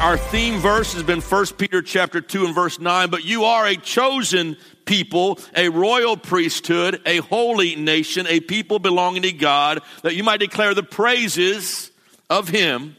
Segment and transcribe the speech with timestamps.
[0.00, 3.66] Our theme verse has been 1 Peter chapter 2 and verse 9, but you are
[3.66, 4.56] a chosen
[4.86, 10.40] people, a royal priesthood, a holy nation, a people belonging to God, that you might
[10.40, 11.90] declare the praises
[12.30, 12.96] of him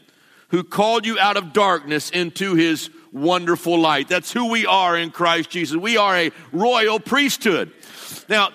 [0.50, 4.08] who called you out of darkness into his wonderful light.
[4.08, 5.76] That's who we are in Christ Jesus.
[5.76, 7.70] We are a royal priesthood.
[8.28, 8.50] Now,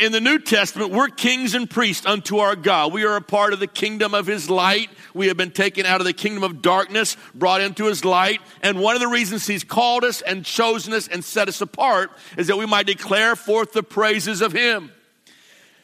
[0.00, 2.92] in the New Testament, we're kings and priests unto our God.
[2.92, 4.90] We are a part of the kingdom of His light.
[5.14, 8.40] We have been taken out of the kingdom of darkness, brought into His light.
[8.62, 12.10] And one of the reasons He's called us and chosen us and set us apart
[12.36, 14.92] is that we might declare forth the praises of Him.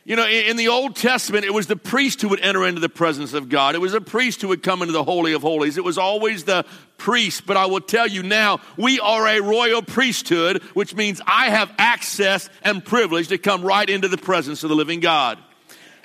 [0.09, 2.89] You know, in the Old Testament, it was the priest who would enter into the
[2.89, 3.75] presence of God.
[3.75, 5.77] It was a priest who would come into the Holy of Holies.
[5.77, 6.65] It was always the
[6.97, 7.45] priest.
[7.45, 11.71] But I will tell you now, we are a royal priesthood, which means I have
[11.77, 15.39] access and privilege to come right into the presence of the living God.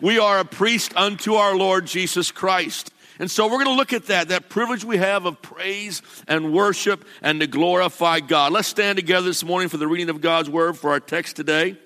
[0.01, 2.91] We are a priest unto our Lord Jesus Christ.
[3.19, 6.51] And so we're going to look at that, that privilege we have of praise and
[6.51, 8.51] worship and to glorify God.
[8.51, 11.77] Let's stand together this morning for the reading of God's word for our text today.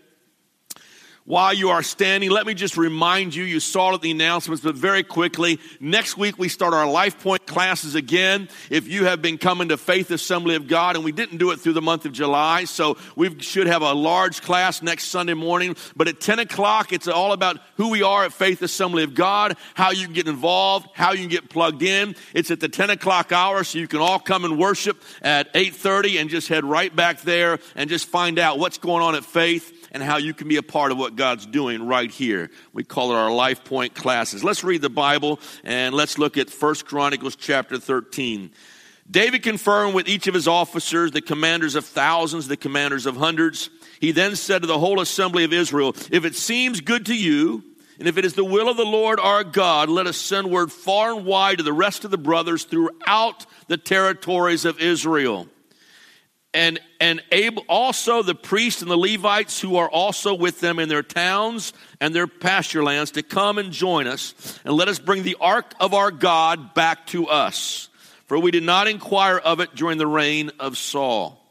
[1.28, 5.04] While you are standing, let me just remind you, you saw the announcements, but very
[5.04, 8.48] quickly, next week we start our Life Point classes again.
[8.70, 11.60] If you have been coming to Faith Assembly of God, and we didn't do it
[11.60, 15.76] through the month of July, so we should have a large class next Sunday morning.
[15.98, 19.58] But at 10 o'clock, it's all about who we are at Faith Assembly of God,
[19.74, 22.16] how you can get involved, how you can get plugged in.
[22.34, 26.22] It's at the 10 o'clock hour, so you can all come and worship at 8.30
[26.22, 29.77] and just head right back there and just find out what's going on at Faith
[29.92, 32.50] and how you can be a part of what God's doing right here.
[32.74, 34.44] We call it our Life Point classes.
[34.44, 38.52] Let's read the Bible and let's look at First Chronicles chapter 13.
[39.10, 43.70] David confirmed with each of his officers, the commanders of thousands, the commanders of hundreds.
[44.02, 47.64] He then said to the whole assembly of Israel, If it seems good to you,
[48.00, 50.72] and if it is the will of the Lord our God, let us send word
[50.72, 55.48] far and wide to the rest of the brothers throughout the territories of Israel
[56.54, 60.90] and and able, also the priests and the Levites who are also with them in
[60.90, 65.24] their towns and their pasture lands to come and join us and let us bring
[65.24, 67.90] the ark of our God back to us.
[68.26, 71.44] For we did not inquire of it during the reign of Saul.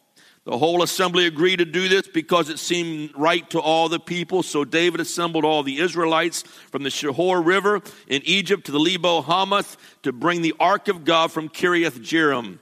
[0.45, 4.45] The whole assembly agreed to do this because it seemed right to all the people.
[4.45, 9.23] So David assembled all the Israelites from the Shihor River in Egypt to the Lebo
[9.23, 12.61] Hamath to bring the ark of God from Kiriath Jearim.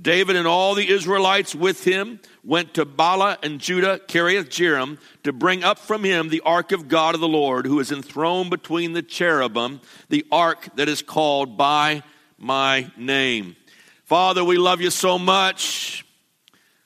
[0.00, 5.32] David and all the Israelites with him went to Baalah and Judah, Kiriath Jearim, to
[5.32, 8.94] bring up from him the ark of God of the Lord, who is enthroned between
[8.94, 12.02] the cherubim, the ark that is called by
[12.38, 13.54] my name.
[14.04, 16.04] Father, we love you so much.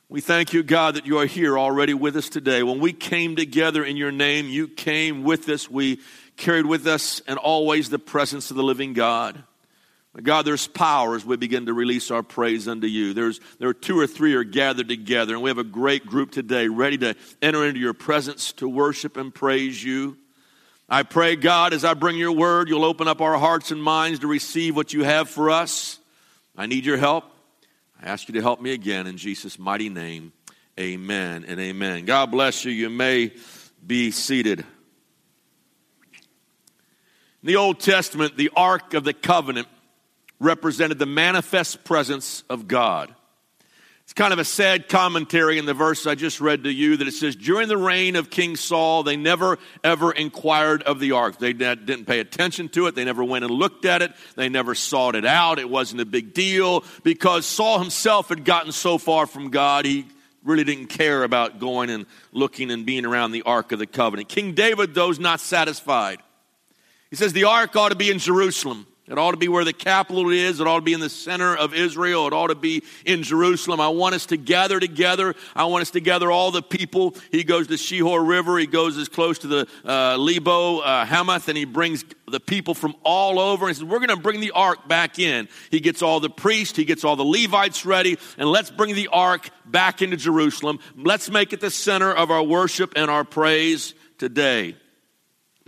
[0.09, 2.62] We thank you, God, that you are here already with us today.
[2.62, 5.71] When we came together in your name, you came with us.
[5.71, 6.00] We
[6.37, 9.43] carried with us and always the presence of the living God.
[10.22, 13.12] God, there's power as we begin to release our praise unto you.
[13.12, 16.31] There's, there are two or three are gathered together, and we have a great group
[16.31, 20.16] today ready to enter into your presence to worship and praise you.
[20.88, 24.21] I pray, God, as I bring your word, you'll open up our hearts and minds
[24.21, 25.99] to receive what you have for us.
[26.56, 27.25] I need your help.
[28.00, 30.33] I ask you to help me again in Jesus' mighty name.
[30.78, 32.04] Amen and amen.
[32.04, 32.71] God bless you.
[32.71, 33.33] You may
[33.87, 34.60] be seated.
[34.60, 34.66] In
[37.43, 39.69] the Old Testament, the Ark of the Covenant
[40.39, 43.15] represented the manifest presence of God.
[44.07, 47.09] It's kind of a sad commentary in the verse I just read to you that
[47.09, 51.41] it says, During the reign of King Saul, they never ever inquired of the ark.
[51.41, 52.95] They didn't pay attention to it.
[52.95, 54.13] They never went and looked at it.
[54.37, 55.59] They never sought it out.
[55.59, 60.07] It wasn't a big deal because Saul himself had gotten so far from God, he
[60.45, 64.28] really didn't care about going and looking and being around the ark of the covenant.
[64.28, 66.21] King David, though, is not satisfied.
[67.10, 68.87] He says the ark ought to be in Jerusalem.
[69.09, 70.59] It ought to be where the capital is.
[70.59, 72.27] It ought to be in the center of Israel.
[72.27, 73.81] It ought to be in Jerusalem.
[73.81, 75.37] I want us to gather together.
[75.55, 77.15] I want us to gather all the people.
[77.31, 78.59] He goes to Shihor River.
[78.59, 82.75] He goes as close to the uh, Lebo uh, Hamath, and he brings the people
[82.75, 83.67] from all over.
[83.67, 85.49] And he says, We're going to bring the ark back in.
[85.71, 89.09] He gets all the priests, he gets all the Levites ready, and let's bring the
[89.13, 90.81] ark back into Jerusalem.
[90.97, 94.75] Let's make it the center of our worship and our praise today.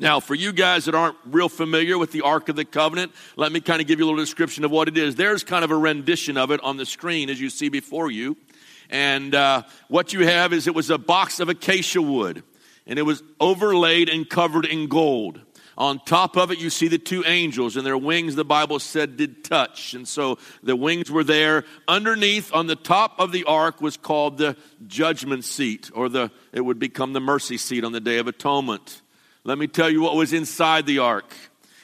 [0.00, 3.50] Now, for you guys that aren't real familiar with the Ark of the Covenant, let
[3.50, 5.16] me kind of give you a little description of what it is.
[5.16, 8.36] There's kind of a rendition of it on the screen as you see before you.
[8.90, 12.44] And uh, what you have is it was a box of acacia wood.
[12.88, 15.40] and it was overlaid and covered in gold.
[15.76, 19.16] On top of it, you see the two angels, and their wings, the Bible said,
[19.16, 19.94] did touch.
[19.94, 21.64] And so the wings were there.
[21.86, 24.56] Underneath, on the top of the ark, was called the
[24.88, 29.02] judgment seat, or the, it would become the mercy seat on the Day of Atonement.
[29.44, 31.34] Let me tell you what was inside the ark.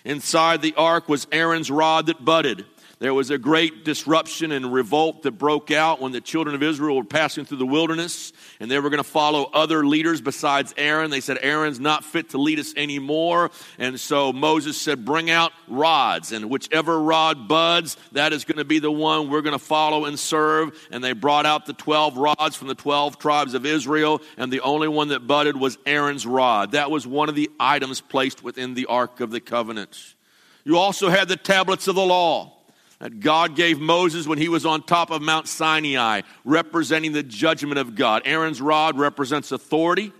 [0.05, 2.67] Inside the ark was Aaron's rod that budded.
[2.99, 6.97] There was a great disruption and revolt that broke out when the children of Israel
[6.97, 8.33] were passing through the wilderness
[8.65, 11.11] and they were going to follow other leaders besides Aaron.
[11.11, 13.51] They said, Aaron's not fit to lead us anymore.
[13.79, 18.65] And so Moses said, Bring out rods, and whichever rod buds, that is going to
[18.65, 20.75] be the one we're going to follow and serve.
[20.91, 24.63] And they brought out the 12 rods from the 12 tribes of Israel, and the
[24.63, 26.73] only one that budded was Aaron's rod.
[26.73, 30.15] That was one of the items placed within the Ark of the Covenant.
[30.65, 32.54] You also had the tablets of the law
[32.99, 37.79] that God gave Moses when he was on top of Mount Sinai, representing the judgment
[37.79, 38.23] of God.
[38.25, 40.13] Aaron's rod represents authority.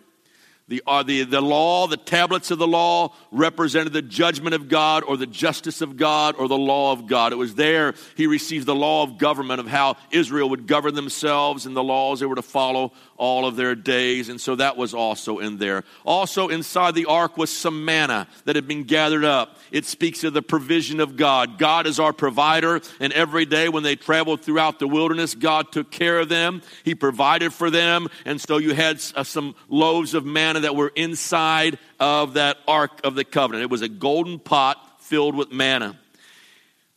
[0.67, 5.03] The, uh, the, the law, the tablets of the law, represented the judgment of God
[5.05, 7.33] or the justice of God or the law of God.
[7.33, 11.67] It was there he received the law of government of how Israel would govern themselves
[11.67, 14.29] and the laws they were to follow all of their days.
[14.29, 15.85] And so that was also in there.
[16.05, 19.59] Also inside the ark was some manna that had been gathered up.
[19.71, 21.59] It speaks of the provision of God.
[21.59, 25.91] God is our provider, and every day when they traveled throughout the wilderness, God took
[25.91, 26.63] care of them.
[26.85, 28.09] He provided for them.
[28.25, 33.01] And so you had uh, some loaves of manna that were inside of that ark
[33.05, 33.65] of the covenant.
[33.65, 35.99] It was a golden pot filled with manna.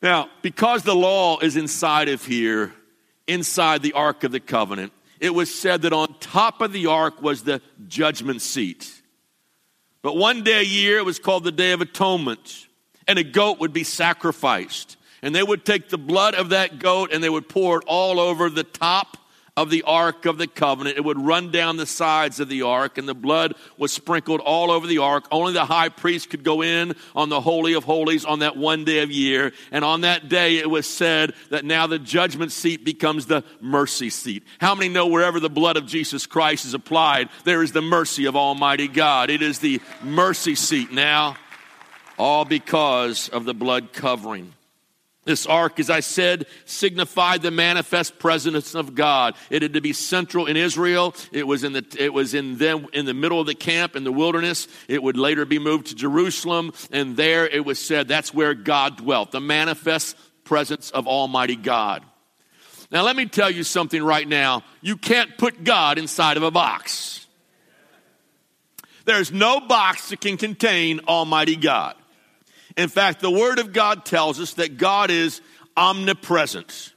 [0.01, 2.73] Now, because the law is inside of here,
[3.27, 7.21] inside the ark of the covenant, it was said that on top of the ark
[7.21, 9.01] was the judgment seat.
[10.01, 12.67] But one day a year, it was called the Day of Atonement,
[13.07, 14.95] and a goat would be sacrificed.
[15.21, 18.19] And they would take the blood of that goat and they would pour it all
[18.19, 19.17] over the top
[19.57, 20.97] of the Ark of the Covenant.
[20.97, 24.69] It would run down the sides of the Ark, and the blood was sprinkled all
[24.69, 25.25] over the Ark.
[25.31, 28.85] Only the high priest could go in on the Holy of Holies on that one
[28.85, 29.51] day of year.
[29.71, 34.11] And on that day, it was said that now the judgment seat becomes the mercy
[34.11, 34.43] seat.
[34.59, 38.25] How many know wherever the blood of Jesus Christ is applied, there is the mercy
[38.25, 39.31] of Almighty God?
[39.31, 41.35] It is the mercy seat now,
[42.19, 44.53] all because of the blood covering.
[45.27, 49.35] This ark, as I said, signified the manifest presence of God.
[49.49, 51.13] It had to be central in Israel.
[51.33, 54.05] It was in the, it was in them, in the middle of the camp in
[54.05, 54.69] the wilderness.
[54.87, 56.71] It would later be moved to Jerusalem.
[56.93, 60.15] And there it was said that's where God dwelt, the manifest
[60.45, 62.03] presence of Almighty God.
[62.89, 64.63] Now, let me tell you something right now.
[64.79, 67.27] You can't put God inside of a box.
[69.03, 71.95] There's no box that can contain Almighty God.
[72.77, 75.41] In fact, the Word of God tells us that God is
[75.75, 76.93] omnipresent.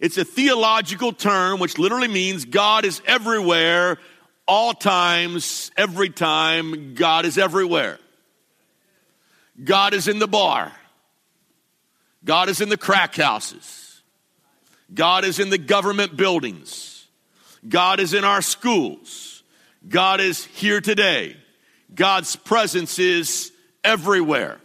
[0.00, 3.98] It's a theological term which literally means God is everywhere,
[4.46, 6.94] all times, every time.
[6.94, 7.98] God is everywhere.
[9.62, 10.72] God is in the bar.
[12.24, 14.00] God is in the crack houses.
[14.94, 17.06] God is in the government buildings.
[17.68, 19.42] God is in our schools.
[19.86, 21.36] God is here today.
[21.94, 23.52] God's presence is
[23.84, 24.60] everywhere.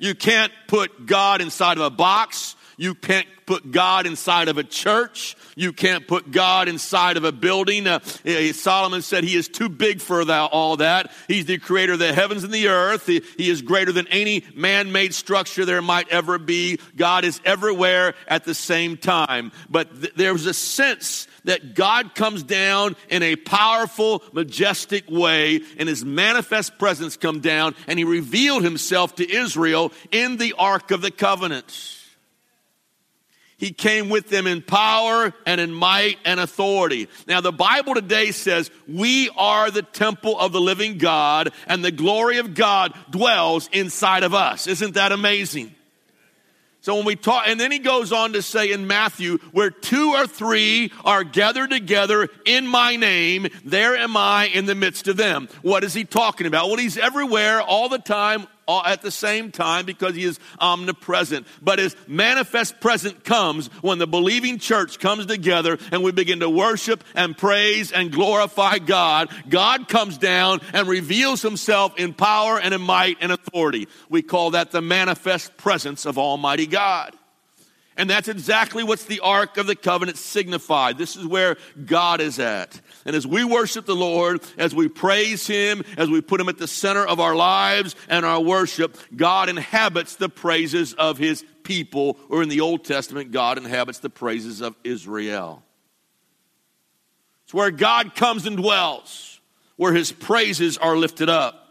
[0.00, 2.56] You can't put God inside of a box.
[2.78, 5.36] You can't put God inside of a church.
[5.60, 7.86] You can't put God inside of a building.
[7.86, 11.12] Uh, eh, Solomon said he is too big for that, all that.
[11.28, 13.04] He's the creator of the heavens and the earth.
[13.04, 16.78] He, he is greater than any man made structure there might ever be.
[16.96, 19.52] God is everywhere at the same time.
[19.68, 25.90] But th- there's a sense that God comes down in a powerful, majestic way, and
[25.90, 31.02] his manifest presence come down, and he revealed himself to Israel in the Ark of
[31.02, 31.99] the Covenant.
[33.60, 37.08] He came with them in power and in might and authority.
[37.28, 41.92] Now, the Bible today says we are the temple of the living God, and the
[41.92, 44.66] glory of God dwells inside of us.
[44.66, 45.74] Isn't that amazing?
[46.80, 50.14] So when we talk, and then he goes on to say in Matthew, where two
[50.14, 55.18] or three are gathered together in my name, there am I in the midst of
[55.18, 55.50] them.
[55.60, 56.68] What is he talking about?
[56.68, 58.46] Well, he's everywhere all the time,
[58.78, 61.46] at the same time because he is omnipresent.
[61.60, 66.50] But his manifest presence comes when the believing church comes together and we begin to
[66.50, 69.28] worship and praise and glorify God.
[69.48, 73.88] God comes down and reveals himself in power and in might and authority.
[74.08, 77.14] We call that the manifest presence of Almighty God.
[78.00, 80.96] And that's exactly what's the Ark of the Covenant signified.
[80.96, 82.80] This is where God is at.
[83.04, 86.56] And as we worship the Lord, as we praise Him, as we put Him at
[86.56, 92.18] the center of our lives and our worship, God inhabits the praises of His people.
[92.30, 95.62] Or in the Old Testament, God inhabits the praises of Israel.
[97.44, 99.42] It's where God comes and dwells
[99.76, 101.69] where his praises are lifted up.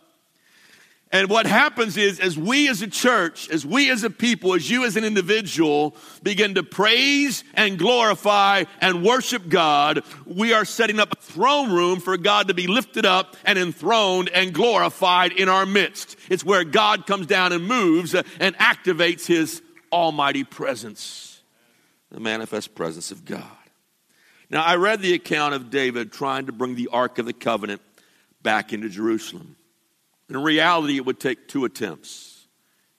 [1.11, 4.69] And what happens is, as we as a church, as we as a people, as
[4.69, 10.99] you as an individual begin to praise and glorify and worship God, we are setting
[10.99, 15.49] up a throne room for God to be lifted up and enthroned and glorified in
[15.49, 16.15] our midst.
[16.29, 21.41] It's where God comes down and moves and activates his almighty presence,
[22.11, 23.43] the manifest presence of God.
[24.51, 27.81] Now, I read the account of David trying to bring the Ark of the Covenant
[28.43, 29.55] back into Jerusalem.
[30.29, 32.47] In reality, it would take two attempts.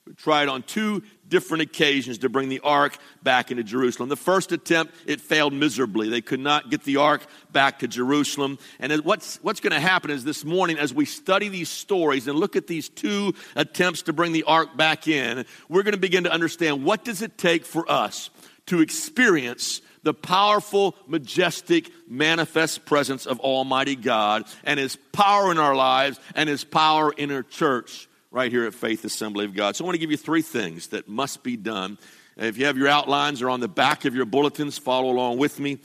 [0.05, 4.09] We tried on two different occasions to bring the ark back into Jerusalem.
[4.09, 6.09] The first attempt, it failed miserably.
[6.09, 8.57] They could not get the ark back to Jerusalem.
[8.79, 12.37] And what's, what's going to happen is this morning, as we study these stories and
[12.37, 16.25] look at these two attempts to bring the ark back in, we're going to begin
[16.25, 18.31] to understand what does it take for us
[18.65, 25.75] to experience the powerful, majestic, manifest presence of Almighty God and His power in our
[25.75, 29.75] lives and His power in our church right here at Faith Assembly of God.
[29.75, 31.97] So I want to give you three things that must be done.
[32.37, 35.59] If you have your outlines or on the back of your bulletins, follow along with
[35.59, 35.79] me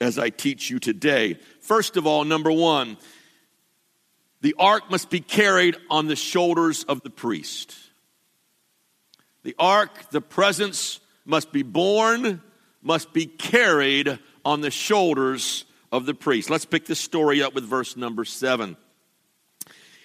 [0.00, 1.38] as I teach you today.
[1.60, 2.96] First of all, number one,
[4.40, 7.74] the ark must be carried on the shoulders of the priest.
[9.42, 12.42] The ark, the presence, must be borne
[12.84, 16.50] must be carried on the shoulders of the priest.
[16.50, 18.76] Let's pick this story up with verse number seven.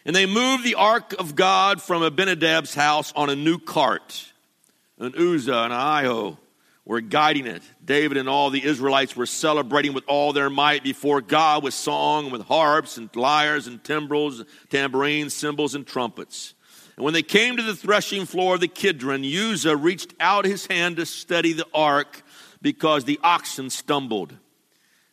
[0.06, 4.26] And they moved the ark of God from Abinadab's house on a new cart.
[4.98, 6.38] And Uzzah and Ahio
[6.86, 7.62] were guiding it.
[7.84, 12.24] David and all the Israelites were celebrating with all their might before God with song,
[12.26, 16.56] and with harps and lyres and timbrels, tambourines, cymbals, and trumpets.
[16.96, 20.66] And when they came to the threshing floor of the Kidron, Uzzah reached out his
[20.66, 22.24] hand to steady the ark
[22.62, 24.36] because the oxen stumbled.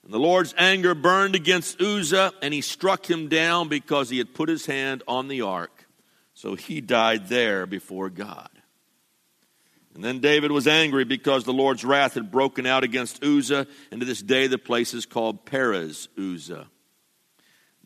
[0.04, 4.34] And the Lord's anger burned against Uzzah, and he struck him down because he had
[4.34, 5.86] put his hand on the ark.
[6.34, 8.50] So he died there before God.
[9.94, 14.00] And then David was angry because the Lord's wrath had broken out against Uzzah, and
[14.00, 16.68] to this day the place is called Perez Uzzah.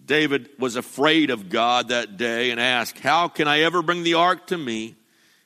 [0.04, 4.14] David was afraid of God that day and asked, How can I ever bring the
[4.14, 4.96] ark to me?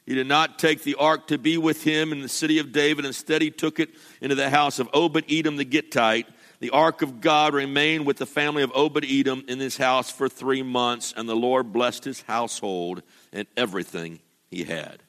[0.06, 3.06] He did not take the ark to be with him in the city of David.
[3.06, 6.26] Instead, he took it into the house of Obed Edom the Gittite.
[6.60, 10.28] The ark of God remained with the family of Obed Edom in his house for
[10.28, 14.20] three months, and the Lord blessed his household and everything
[14.50, 15.02] he had.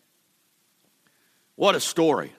[1.56, 2.34] What a story.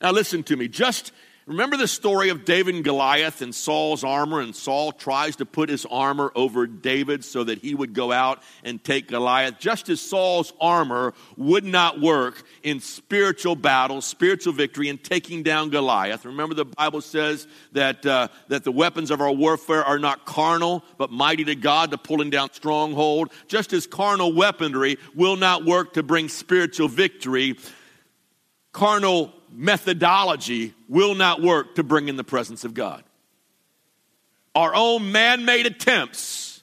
[0.00, 0.68] Now, listen to me.
[0.68, 1.12] Just
[1.46, 5.68] Remember the story of David and Goliath and Saul's armor, and Saul tries to put
[5.68, 9.58] his armor over David so that he would go out and take Goliath.
[9.58, 15.68] Just as Saul's armor would not work in spiritual battle, spiritual victory, in taking down
[15.68, 16.24] Goliath.
[16.24, 20.82] Remember the Bible says that, uh, that the weapons of our warfare are not carnal,
[20.96, 23.30] but mighty to God to pulling down stronghold.
[23.48, 27.58] Just as carnal weaponry will not work to bring spiritual victory,
[28.72, 33.04] carnal methodology will not work to bring in the presence of God.
[34.54, 36.62] Our own man made attempts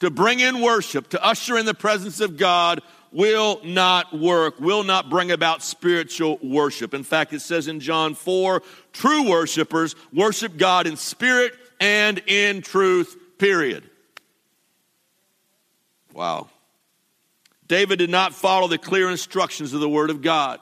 [0.00, 4.82] to bring in worship, to usher in the presence of God, will not work, will
[4.82, 6.92] not bring about spiritual worship.
[6.92, 8.62] In fact, it says in John 4
[8.92, 13.88] true worshipers worship God in spirit and in truth, period.
[16.12, 16.48] Wow.
[17.68, 20.60] David did not follow the clear instructions of the Word of God.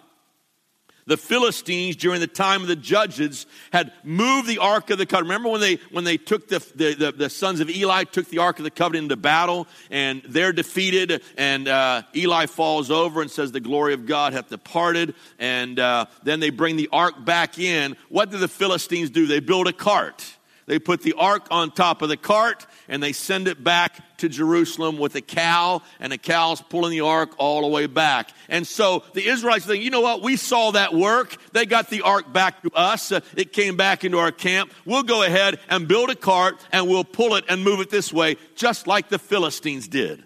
[1.07, 5.29] The Philistines, during the time of the judges, had moved the Ark of the Covenant.
[5.29, 8.39] Remember when they, when they took the, the, the, the sons of Eli, took the
[8.39, 13.31] Ark of the Covenant into battle, and they're defeated, and uh, Eli falls over and
[13.31, 15.15] says, The glory of God hath departed.
[15.39, 17.97] And uh, then they bring the Ark back in.
[18.09, 19.27] What do the Philistines do?
[19.27, 20.34] They build a cart.
[20.66, 24.28] They put the ark on top of the cart and they send it back to
[24.28, 28.30] Jerusalem with a cow, and the cow's pulling the ark all the way back.
[28.49, 30.23] And so the Israelites think, you know what?
[30.23, 31.37] We saw that work.
[31.52, 33.12] They got the ark back to us.
[33.12, 34.73] Uh, it came back into our camp.
[34.87, 38.12] We'll go ahead and build a cart and we'll pull it and move it this
[38.12, 40.25] way, just like the Philistines did.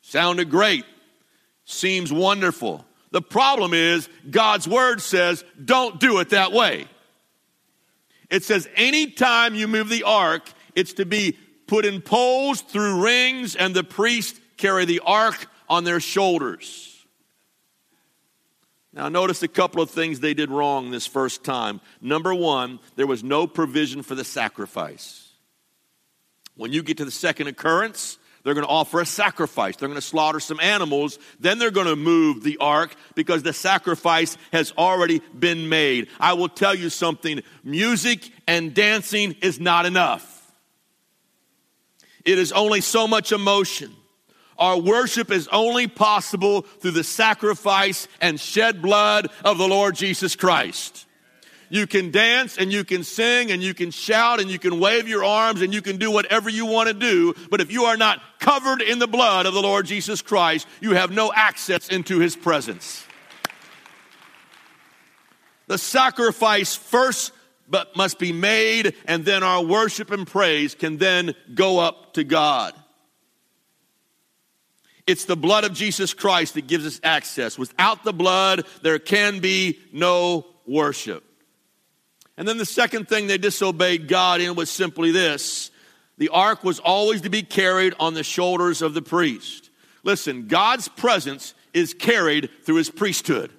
[0.00, 0.84] Sounded great.
[1.64, 2.84] Seems wonderful.
[3.10, 6.86] The problem is, God's word says, don't do it that way.
[8.30, 13.56] It says, anytime you move the ark, it's to be put in poles through rings,
[13.56, 16.86] and the priest carry the ark on their shoulders.
[18.92, 21.80] Now, notice a couple of things they did wrong this first time.
[22.00, 25.28] Number one, there was no provision for the sacrifice.
[26.56, 29.76] When you get to the second occurrence, they're going to offer a sacrifice.
[29.76, 31.18] They're going to slaughter some animals.
[31.38, 36.08] Then they're going to move the ark because the sacrifice has already been made.
[36.18, 40.52] I will tell you something music and dancing is not enough.
[42.24, 43.94] It is only so much emotion.
[44.58, 50.36] Our worship is only possible through the sacrifice and shed blood of the Lord Jesus
[50.36, 51.06] Christ.
[51.72, 55.06] You can dance and you can sing and you can shout and you can wave
[55.06, 57.32] your arms and you can do whatever you want to do.
[57.48, 60.94] But if you are not covered in the blood of the Lord Jesus Christ, you
[60.94, 63.06] have no access into his presence.
[65.68, 67.30] The sacrifice first
[67.68, 72.24] but must be made and then our worship and praise can then go up to
[72.24, 72.74] God.
[75.06, 77.56] It's the blood of Jesus Christ that gives us access.
[77.56, 81.29] Without the blood, there can be no worship.
[82.40, 85.70] And then the second thing they disobeyed God in was simply this
[86.16, 89.68] the ark was always to be carried on the shoulders of the priest.
[90.04, 93.50] Listen, God's presence is carried through his priesthood.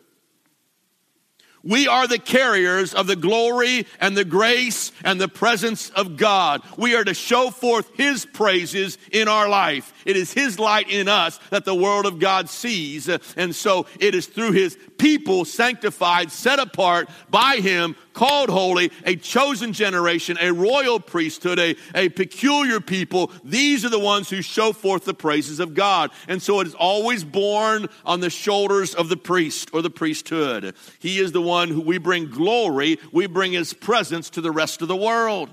[1.63, 6.61] We are the carriers of the glory and the grace and the presence of God.
[6.77, 9.93] We are to show forth His praises in our life.
[10.05, 13.07] It is His light in us that the world of God sees.
[13.37, 19.15] And so it is through His people sanctified, set apart by Him, called holy, a
[19.15, 23.31] chosen generation, a royal priesthood, a, a peculiar people.
[23.43, 26.11] These are the ones who show forth the praises of God.
[26.27, 30.75] And so it is always borne on the shoulders of the priest or the priesthood.
[30.99, 34.81] He is the one who we bring glory, we bring His presence to the rest
[34.81, 35.49] of the world.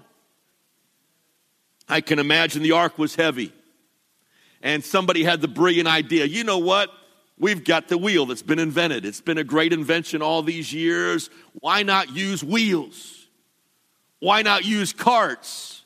[1.88, 3.52] I can imagine the ark was heavy.
[4.62, 6.90] And somebody had the brilliant idea you know what?
[7.38, 9.06] We've got the wheel that's been invented.
[9.06, 11.30] It's been a great invention all these years.
[11.52, 13.26] Why not use wheels?
[14.18, 15.84] Why not use carts?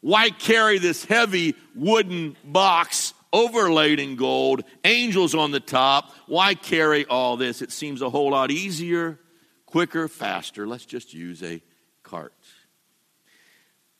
[0.00, 6.14] Why carry this heavy wooden box overlaid in gold, angels on the top?
[6.26, 7.60] Why carry all this?
[7.60, 9.18] It seems a whole lot easier,
[9.74, 10.68] quicker, faster.
[10.68, 11.60] Let's just use a
[12.04, 12.32] cart.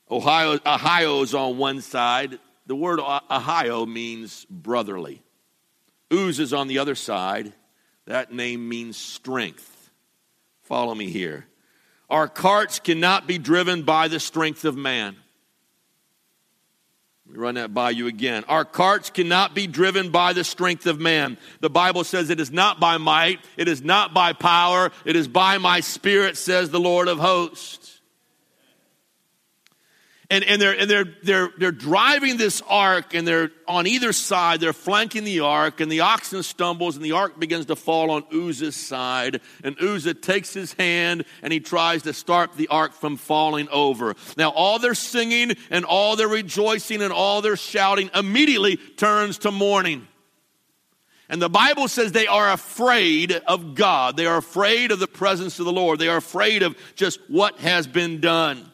[0.09, 2.39] Ahio, Ahio's on one side.
[2.65, 5.21] The word Ahio means brotherly.
[6.13, 7.51] Uz is on the other side.
[8.05, 9.91] That name means strength.
[10.61, 11.45] Follow me here.
[12.09, 15.17] Our carts cannot be driven by the strength of man.
[17.27, 18.43] Let me run that by you again.
[18.47, 21.37] Our carts cannot be driven by the strength of man.
[21.59, 25.27] The Bible says it is not by might, it is not by power, it is
[25.27, 27.84] by my spirit, says the Lord of hosts
[30.29, 34.59] and, and, they're, and they're, they're, they're driving this ark and they're on either side
[34.59, 38.23] they're flanking the ark and the oxen stumbles and the ark begins to fall on
[38.31, 43.17] uzzah's side and uzzah takes his hand and he tries to start the ark from
[43.17, 48.77] falling over now all their singing and all their rejoicing and all their shouting immediately
[48.77, 50.07] turns to mourning
[51.27, 54.15] and the Bible says they are afraid of God.
[54.15, 55.97] They are afraid of the presence of the Lord.
[55.97, 58.71] They are afraid of just what has been done.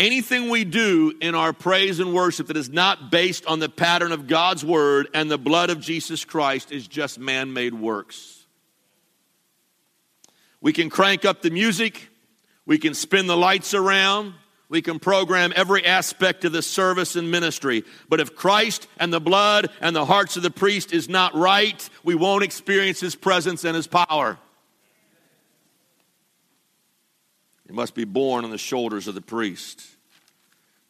[0.00, 4.12] Anything we do in our praise and worship that is not based on the pattern
[4.12, 8.46] of God's word and the blood of Jesus Christ is just man made works.
[10.62, 12.08] We can crank up the music,
[12.64, 14.32] we can spin the lights around,
[14.70, 17.84] we can program every aspect of the service and ministry.
[18.08, 21.90] But if Christ and the blood and the hearts of the priest is not right,
[22.04, 24.38] we won't experience his presence and his power.
[27.70, 29.80] It must be borne on the shoulders of the priest.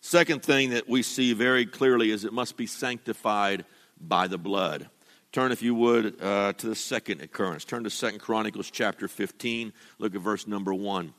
[0.00, 3.66] Second thing that we see very clearly is it must be sanctified
[4.00, 4.88] by the blood.
[5.30, 7.66] Turn, if you would, uh, to the second occurrence.
[7.66, 9.74] Turn to Second Chronicles chapter 15.
[9.98, 11.12] Look at verse number 1.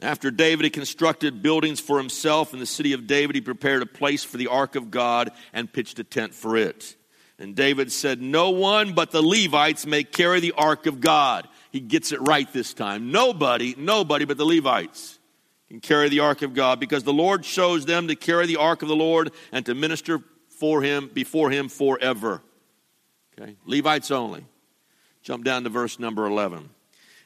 [0.00, 3.86] After David had constructed buildings for himself in the city of David, he prepared a
[3.86, 6.94] place for the ark of God and pitched a tent for it.
[7.40, 11.80] And David said, No one but the Levites may carry the ark of God he
[11.80, 13.10] gets it right this time.
[13.10, 15.18] Nobody, nobody but the Levites
[15.66, 18.82] can carry the ark of God because the Lord chose them to carry the ark
[18.82, 20.20] of the Lord and to minister
[20.60, 22.42] for him before him forever.
[23.36, 24.46] Okay, Levites only.
[25.24, 26.70] Jump down to verse number 11.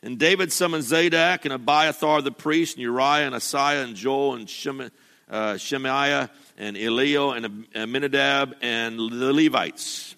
[0.03, 4.91] And David summoned Zadok and Abiathar the priest, and Uriah and Asaiah and Joel and
[5.29, 10.17] uh, Shemaiah and Eliel and Amminadab and the Levites.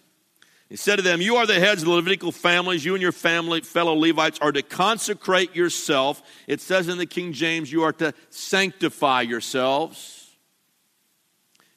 [0.70, 2.84] He said to them, You are the heads of the Levitical families.
[2.84, 6.22] You and your family, fellow Levites, are to consecrate yourself.
[6.46, 10.30] It says in the King James, You are to sanctify yourselves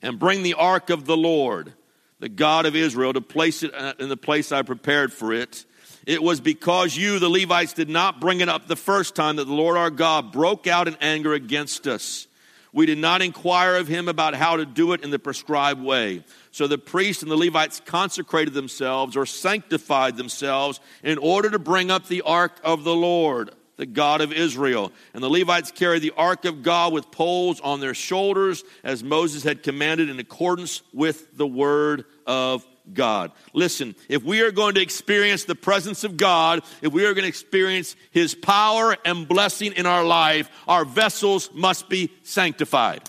[0.04, 1.74] and bring the ark of the Lord,
[2.20, 5.66] the God of Israel, to place it in the place I prepared for it.
[6.06, 9.46] It was because you, the Levites, did not bring it up the first time that
[9.46, 12.28] the Lord our God broke out in anger against us.
[12.74, 16.24] We did not inquire of him about how to do it in the prescribed way.
[16.52, 21.92] So the priests and the Levites consecrated themselves or sanctified themselves in order to bring
[21.92, 23.52] up the ark of the Lord.
[23.76, 24.92] the God of Israel.
[25.14, 29.44] And the Levites carried the ark of God with poles on their shoulders, as Moses
[29.44, 33.32] had commanded in accordance with the word of God.
[33.54, 37.24] Listen, if we are going to experience the presence of God, if we are going
[37.24, 43.02] to experience His power and blessing in our life, our vessels must be sanctified.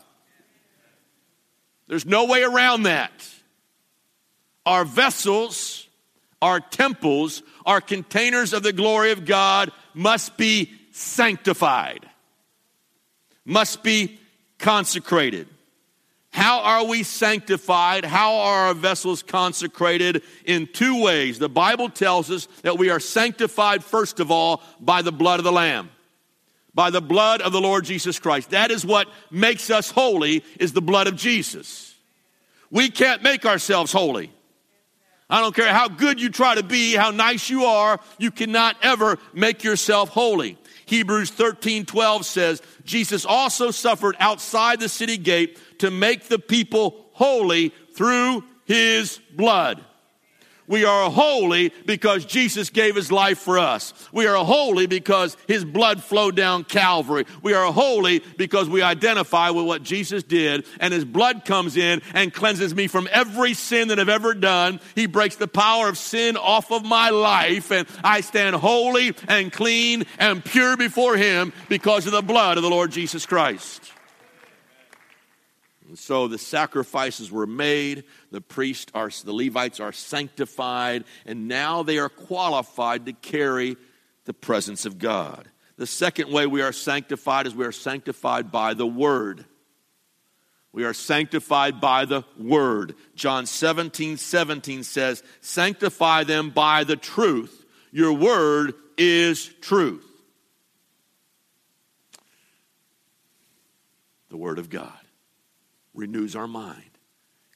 [1.88, 3.12] There's no way around that.
[4.64, 5.86] Our vessels,
[6.40, 12.08] our temples, our containers of the glory of God must be sanctified,
[13.44, 14.18] must be
[14.58, 15.48] consecrated.
[16.34, 18.04] How are we sanctified?
[18.04, 20.24] How are our vessels consecrated?
[20.44, 21.38] In two ways.
[21.38, 25.44] The Bible tells us that we are sanctified, first of all, by the blood of
[25.44, 25.90] the Lamb,
[26.74, 28.50] by the blood of the Lord Jesus Christ.
[28.50, 31.94] That is what makes us holy, is the blood of Jesus.
[32.68, 34.32] We can't make ourselves holy.
[35.30, 38.76] I don't care how good you try to be, how nice you are, you cannot
[38.82, 40.58] ever make yourself holy.
[40.86, 47.06] Hebrews 13 12 says, Jesus also suffered outside the city gate to make the people
[47.12, 49.84] holy through his blood.
[50.66, 53.92] We are holy because Jesus gave his life for us.
[54.12, 57.26] We are holy because his blood flowed down Calvary.
[57.42, 62.00] We are holy because we identify with what Jesus did and his blood comes in
[62.14, 64.80] and cleanses me from every sin that I've ever done.
[64.94, 69.52] He breaks the power of sin off of my life and I stand holy and
[69.52, 73.92] clean and pure before him because of the blood of the Lord Jesus Christ.
[75.94, 78.02] And so the sacrifices were made,
[78.34, 83.76] the priests are, the Levites are sanctified, and now they are qualified to carry
[84.24, 85.48] the presence of God.
[85.76, 89.44] The second way we are sanctified is we are sanctified by the Word.
[90.72, 92.96] We are sanctified by the Word.
[93.14, 97.64] John 17, 17 says, Sanctify them by the truth.
[97.92, 100.10] Your Word is truth.
[104.28, 104.98] The Word of God
[105.94, 106.93] renews our mind,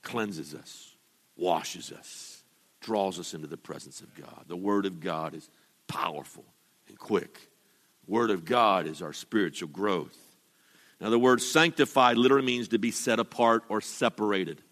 [0.08, 0.96] cleanses us,
[1.36, 2.42] washes us,
[2.80, 4.44] draws us into the presence of God.
[4.46, 5.48] The Word of God is
[5.86, 6.46] powerful
[6.88, 7.50] and quick.
[8.06, 10.16] The Word of God is our spiritual growth.
[11.00, 14.62] Now, the word sanctified literally means to be set apart or separated.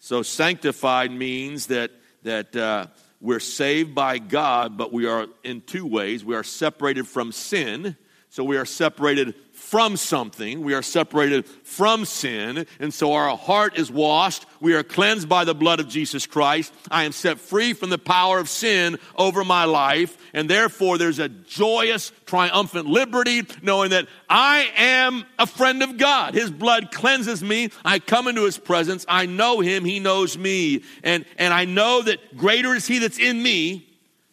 [0.00, 1.92] So, sanctified means that,
[2.24, 2.86] that uh,
[3.20, 6.24] we're saved by God, but we are in two ways.
[6.24, 7.96] We are separated from sin,
[8.28, 10.62] so we are separated from something.
[10.62, 12.66] We are separated from sin.
[12.80, 14.46] And so our heart is washed.
[14.60, 16.72] We are cleansed by the blood of Jesus Christ.
[16.90, 20.16] I am set free from the power of sin over my life.
[20.32, 26.34] And therefore, there's a joyous, triumphant liberty knowing that I am a friend of God.
[26.34, 27.70] His blood cleanses me.
[27.84, 29.04] I come into His presence.
[29.08, 29.84] I know Him.
[29.84, 30.82] He knows me.
[31.02, 33.86] And, and I know that greater is He that's in me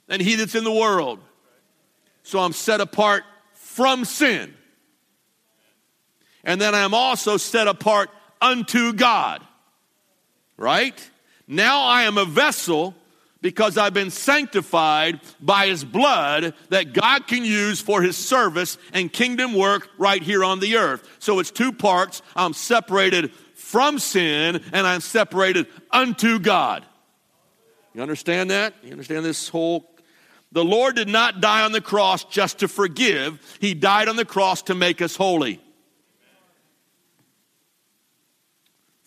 [0.07, 1.19] than He that's in the world.
[2.23, 4.53] So I'm set apart from sin
[6.45, 8.10] and then I am also set apart
[8.41, 9.41] unto God.
[10.58, 11.10] Right?
[11.47, 12.95] Now I am a vessel
[13.41, 19.12] because I've been sanctified by his blood that God can use for his service and
[19.12, 21.08] kingdom work right here on the earth.
[21.19, 22.21] So it's two parts.
[22.36, 26.86] I'm separated from sin and I'm separated unto God.
[27.93, 28.73] You understand that?
[28.84, 29.89] You understand this whole
[30.51, 33.58] the Lord did not die on the cross just to forgive.
[33.60, 35.60] He died on the cross to make us holy.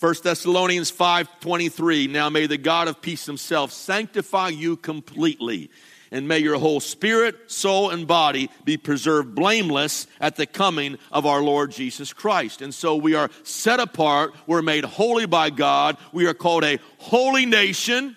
[0.01, 5.71] 1 Thessalonians 5:23 Now may the God of peace himself sanctify you completely
[6.11, 11.27] and may your whole spirit, soul and body be preserved blameless at the coming of
[11.27, 12.63] our Lord Jesus Christ.
[12.63, 16.79] And so we are set apart, we're made holy by God, we are called a
[16.99, 18.17] holy nation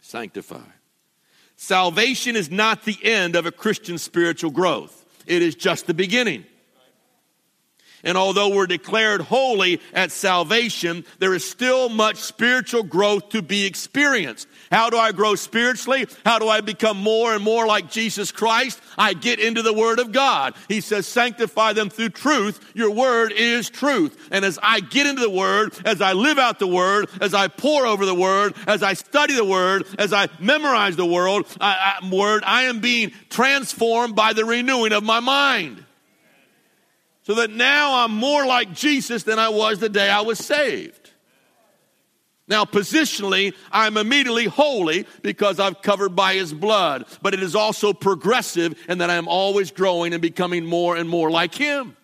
[0.00, 0.60] sanctified.
[1.56, 5.04] Salvation is not the end of a Christian spiritual growth.
[5.26, 6.44] It is just the beginning.
[8.04, 13.64] And although we're declared holy at salvation, there is still much spiritual growth to be
[13.64, 14.48] experienced.
[14.72, 16.06] How do I grow spiritually?
[16.24, 18.80] How do I become more and more like Jesus Christ?
[18.98, 20.54] I get into the Word of God.
[20.66, 22.72] He says, sanctify them through truth.
[22.74, 24.28] Your Word is truth.
[24.32, 27.48] And as I get into the Word, as I live out the Word, as I
[27.48, 31.98] pour over the Word, as I study the Word, as I memorize the Word, I,
[32.02, 35.84] I, Word, I am being transformed by the renewing of my mind
[37.22, 41.10] so that now I'm more like Jesus than I was the day I was saved.
[42.48, 47.92] Now, positionally, I'm immediately holy because I've covered by his blood, but it is also
[47.92, 51.96] progressive in that I'm always growing and becoming more and more like him.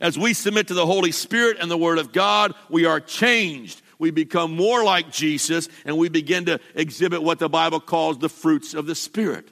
[0.00, 3.80] As we submit to the Holy Spirit and the Word of God, we are changed
[3.98, 8.28] we become more like Jesus, and we begin to exhibit what the Bible calls the
[8.28, 9.48] fruits of the Spirit.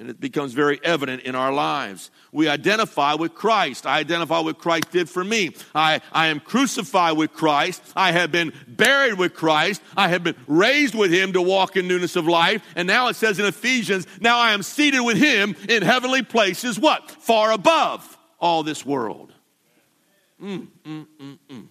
[0.00, 2.10] And it becomes very evident in our lives.
[2.32, 3.84] We identify with Christ.
[3.84, 5.54] I identify with Christ did for me.
[5.74, 7.82] I, I am crucified with Christ.
[7.94, 9.82] I have been buried with Christ.
[9.94, 12.62] I have been raised with Him to walk in newness of life.
[12.76, 16.80] And now it says in Ephesians, now I am seated with Him in heavenly places,
[16.80, 17.10] what?
[17.10, 19.34] Far above all this world.
[20.42, 21.66] Mm, mm, mm, mm.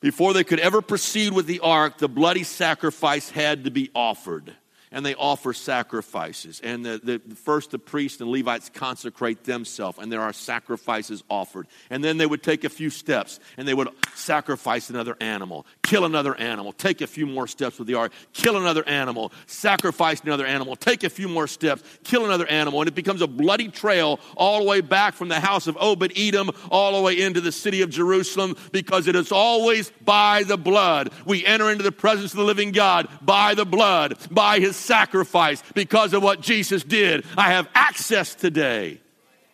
[0.00, 4.56] Before they could ever proceed with the ark, the bloody sacrifice had to be offered
[4.92, 6.60] and they offer sacrifices.
[6.62, 11.66] And the, the, first the priests and Levites consecrate themselves, and there are sacrifices offered.
[11.90, 16.04] And then they would take a few steps, and they would sacrifice another animal, kill
[16.04, 20.46] another animal, take a few more steps with the ark, kill another animal, sacrifice another
[20.46, 24.20] animal, take a few more steps, kill another animal, and it becomes a bloody trail
[24.36, 27.52] all the way back from the house of Obed Edom all the way into the
[27.52, 31.10] city of Jerusalem because it is always by the blood.
[31.24, 35.62] We enter into the presence of the living God by the blood, by his sacrifice
[35.74, 37.24] because of what Jesus did.
[37.36, 39.00] I have access today.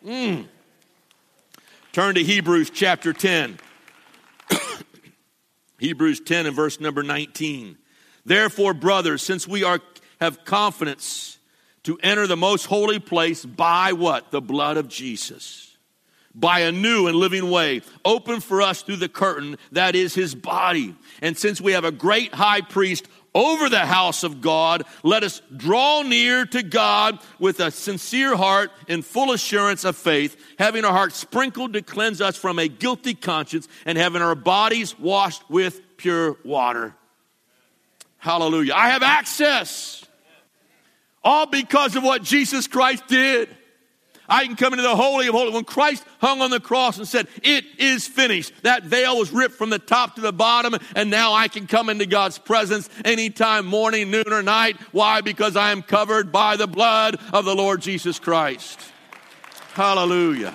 [0.04, 0.46] Mm.
[1.92, 3.58] Turn to Hebrews chapter 10.
[5.78, 7.76] Hebrews 10 and verse number 19.
[8.24, 9.80] Therefore, brothers, since we are
[10.20, 11.38] have confidence
[11.84, 14.30] to enter the most holy place by what?
[14.30, 15.76] The blood of Jesus.
[16.34, 20.34] By a new and living way, open for us through the curtain that is his
[20.34, 20.94] body.
[21.22, 25.42] And since we have a great high priest over the house of God, let us
[25.56, 30.92] draw near to God with a sincere heart and full assurance of faith, having our
[30.92, 35.80] hearts sprinkled to cleanse us from a guilty conscience, and having our bodies washed with
[35.96, 36.94] pure water.
[38.18, 38.74] Hallelujah.
[38.74, 40.04] I have access.
[41.22, 43.48] All because of what Jesus Christ did.
[44.28, 45.54] I can come into the Holy of Holies.
[45.54, 49.54] When Christ hung on the cross and said, It is finished, that veil was ripped
[49.54, 53.64] from the top to the bottom, and now I can come into God's presence anytime,
[53.64, 54.76] morning, noon, or night.
[54.92, 55.22] Why?
[55.22, 58.78] Because I am covered by the blood of the Lord Jesus Christ.
[59.72, 60.52] Hallelujah.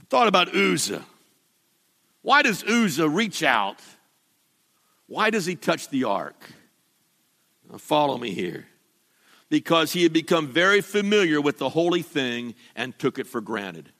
[0.00, 1.04] I thought about Uzzah.
[2.22, 3.80] Why does Uzzah reach out?
[5.06, 6.54] Why does he touch the ark?
[7.74, 8.66] Now follow me here.
[9.50, 13.90] Because he had become very familiar with the holy thing and took it for granted.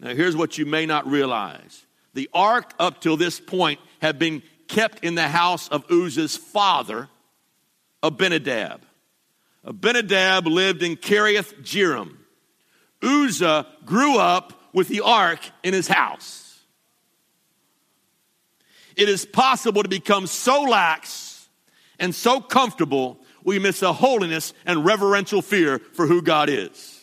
[0.00, 4.42] Now, here's what you may not realize the ark, up till this point, had been
[4.66, 7.08] kept in the house of Uzzah's father,
[8.02, 8.82] Abinadab.
[9.62, 12.16] Abinadab lived in Kiriath Jearim.
[13.00, 16.58] Uzzah grew up with the ark in his house.
[18.96, 21.21] It is possible to become so lax
[21.98, 27.00] and so comfortable, we miss the holiness and reverential fear for who God is.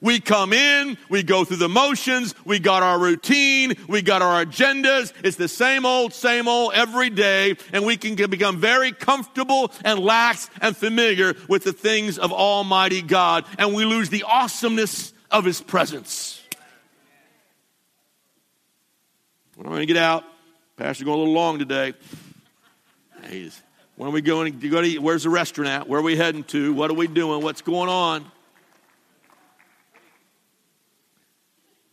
[0.00, 4.44] We come in, we go through the motions, we got our routine, we got our
[4.44, 5.14] agendas.
[5.24, 9.98] It's the same old, same old every day, and we can become very comfortable and
[9.98, 15.46] lax and familiar with the things of Almighty God, and we lose the awesomeness of
[15.46, 16.42] His presence.
[19.56, 20.24] I'm going to get out.
[20.76, 21.94] Pastor going a little long today.
[23.30, 23.62] He's
[23.96, 25.00] when are we going to go to eat?
[25.00, 25.88] Where's the restaurant at?
[25.88, 26.72] Where are we heading to?
[26.72, 27.42] What are we doing?
[27.42, 28.30] What's going on?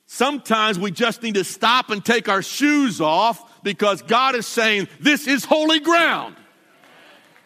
[0.07, 4.87] Sometimes we just need to stop and take our shoes off because God is saying,
[4.99, 6.35] This is holy ground.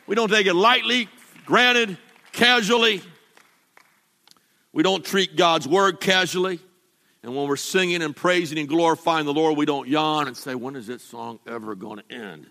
[0.08, 1.10] We don't take it lightly,
[1.46, 1.98] granted,
[2.32, 3.02] casually.
[4.72, 6.60] We don't treat God's word casually.
[7.24, 10.56] And when we're singing and praising and glorifying the Lord, we don't yawn and say,
[10.56, 12.48] When is this song ever going to end?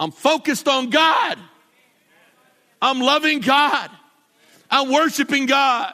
[0.00, 1.38] I'm focused on God.
[2.80, 3.90] I'm loving God.
[4.70, 5.92] I'm worshiping God.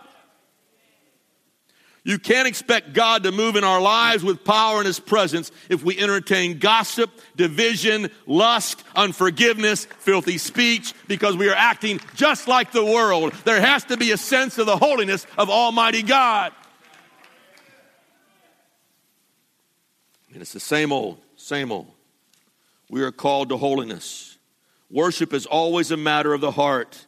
[2.05, 5.83] You can't expect God to move in our lives with power in His presence if
[5.83, 12.85] we entertain gossip, division, lust, unforgiveness, filthy speech, because we are acting just like the
[12.85, 13.33] world.
[13.45, 16.53] There has to be a sense of the holiness of Almighty God.
[20.33, 21.96] And it's the same old, same old.
[22.91, 24.39] We are called to holiness.
[24.91, 27.07] Worship is always a matter of the heart.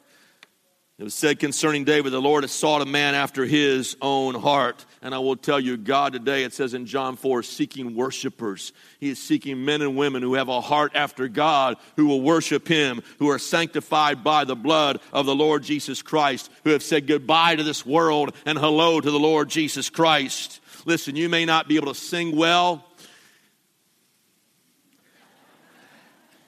[0.99, 4.85] It was said concerning David, the Lord has sought a man after his own heart.
[5.01, 8.73] And I will tell you, God today, it says in John 4, seeking worshipers.
[8.99, 12.67] He is seeking men and women who have a heart after God, who will worship
[12.67, 17.07] him, who are sanctified by the blood of the Lord Jesus Christ, who have said
[17.07, 20.61] goodbye to this world and hello to the Lord Jesus Christ.
[20.85, 22.88] Listen, you may not be able to sing well.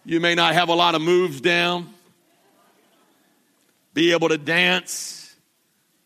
[0.04, 1.92] You may not have a lot of moves down,
[3.92, 5.34] be able to dance,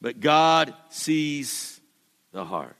[0.01, 1.81] but God sees
[2.33, 2.77] the heart.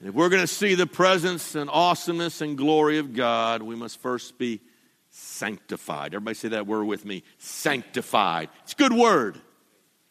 [0.00, 3.76] And if we're going to see the presence and awesomeness and glory of God, we
[3.76, 4.60] must first be
[5.10, 6.14] sanctified.
[6.14, 8.48] Everybody say that word with me sanctified.
[8.64, 9.36] It's a good word.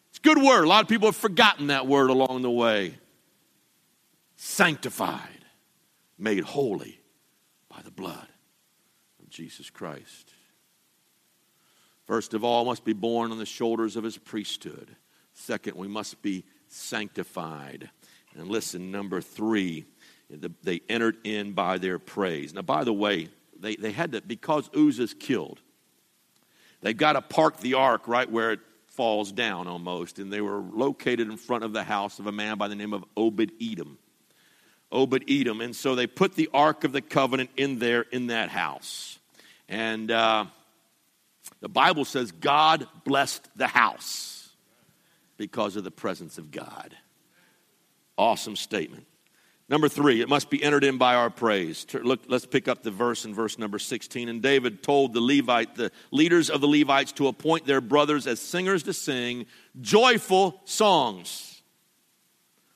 [0.08, 0.64] It's a good word.
[0.64, 2.94] A lot of people have forgotten that word along the way.
[4.36, 5.44] Sanctified,
[6.18, 6.98] made holy
[7.68, 8.31] by the blood
[9.32, 10.32] Jesus Christ.
[12.06, 14.96] First of all, must be born on the shoulders of his priesthood.
[15.34, 17.90] Second, we must be sanctified.
[18.36, 19.86] And listen, number three,
[20.62, 22.54] they entered in by their praise.
[22.54, 25.60] Now, by the way, they, they had to, because Uzzah's killed,
[26.80, 30.18] they've got to park the ark right where it falls down almost.
[30.18, 32.92] And they were located in front of the house of a man by the name
[32.92, 33.98] of Obed Edom.
[34.90, 35.60] Obed Edom.
[35.60, 39.18] And so they put the Ark of the Covenant in there in that house.
[39.72, 40.44] And uh,
[41.60, 44.50] the Bible says God blessed the house
[45.38, 46.94] because of the presence of God.
[48.18, 49.06] Awesome statement.
[49.70, 51.86] Number three, it must be entered in by our praise.
[51.94, 54.28] Look, let's pick up the verse in verse number 16.
[54.28, 58.40] And David told the Levite, the leaders of the Levites, to appoint their brothers as
[58.40, 59.46] singers to sing
[59.80, 61.62] joyful songs,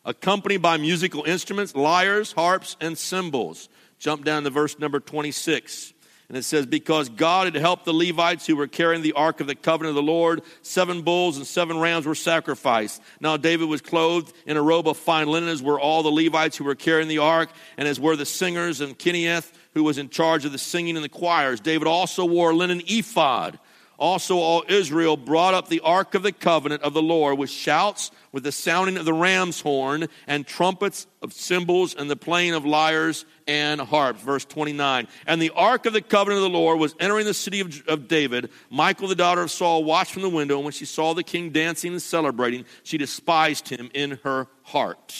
[0.02, 3.68] accompanied by musical instruments, lyres, harps, and cymbals.
[3.98, 5.92] Jump down to verse number 26.
[6.28, 9.46] And it says, Because God had helped the Levites who were carrying the ark of
[9.46, 13.00] the covenant of the Lord, seven bulls and seven rams were sacrificed.
[13.20, 16.56] Now David was clothed in a robe of fine linen, as were all the Levites
[16.56, 20.08] who were carrying the ark, and as were the singers and Keneth, who was in
[20.08, 21.60] charge of the singing and the choirs.
[21.60, 23.58] David also wore a linen ephod.
[23.98, 28.10] Also, all Israel brought up the ark of the covenant of the Lord with shouts,
[28.30, 32.66] with the sounding of the ram's horn, and trumpets of cymbals, and the playing of
[32.66, 34.20] lyres and harps.
[34.20, 35.08] Verse 29.
[35.26, 38.50] And the ark of the covenant of the Lord was entering the city of, David.
[38.70, 41.50] Michal, the daughter of Saul, watched from the window, and when she saw the king
[41.50, 45.14] dancing and celebrating, she despised him in her heart.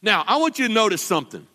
[0.00, 1.46] Now, I want you to notice something.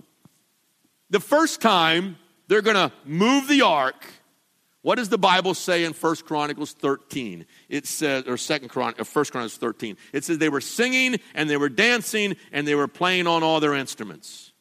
[1.09, 2.17] The first time
[2.47, 4.05] they're going to move the ark,
[4.85, 7.47] what does the Bible say in 1 Chronicles 13?
[7.69, 9.97] It says, or 2nd Chronicles, uh, 1 Chronicles 13.
[10.13, 13.59] It says they were singing and they were dancing and they were playing on all
[13.59, 14.53] their instruments.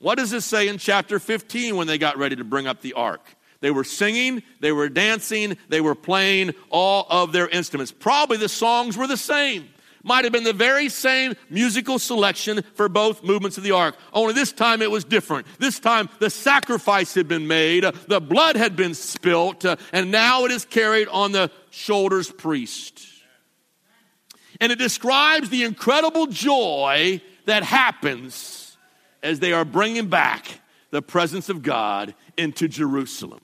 [0.00, 2.94] What does it say in chapter 15 when they got ready to bring up the
[2.94, 3.36] ark?
[3.60, 7.92] They were singing, they were dancing, they were playing all of their instruments.
[7.92, 9.68] Probably the songs were the same
[10.02, 13.96] might have been the very same musical selection for both movements of the ark.
[14.12, 15.46] Only this time it was different.
[15.58, 20.50] This time the sacrifice had been made, the blood had been spilt, and now it
[20.50, 23.06] is carried on the shoulders priest.
[24.60, 28.76] And it describes the incredible joy that happens
[29.22, 33.40] as they are bringing back the presence of God into Jerusalem.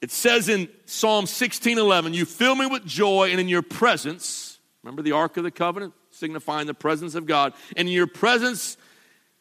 [0.00, 4.49] It says in Psalm 16:11, "You fill me with joy and in your presence
[4.82, 7.52] Remember the Ark of the Covenant, signifying the presence of God.
[7.76, 8.76] And in your presence,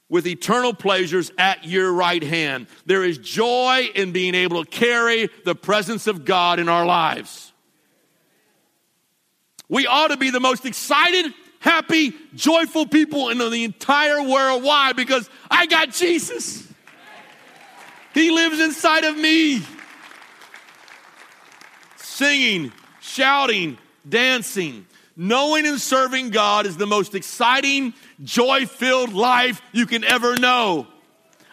[0.09, 2.67] with eternal pleasures at your right hand.
[2.85, 7.53] There is joy in being able to carry the presence of God in our lives.
[9.69, 14.63] We ought to be the most excited, happy, joyful people in the entire world.
[14.63, 14.93] Why?
[14.93, 16.67] Because I got Jesus.
[18.15, 19.61] He lives inside of me.
[21.97, 24.87] Singing, shouting, dancing,
[25.21, 30.87] Knowing and serving God is the most exciting, joy filled life you can ever know.